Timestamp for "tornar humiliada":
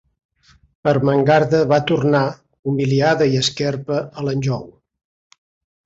1.93-3.29